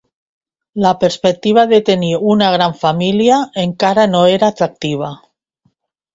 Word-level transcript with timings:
La 0.85 0.93
perspectiva 1.03 1.65
de 1.73 1.79
tenir 1.89 2.09
una 2.37 2.47
gran 2.57 2.73
família 2.81 3.37
encara 3.67 4.09
no 4.17 4.25
era 4.41 4.51
atractiva. 4.57 5.13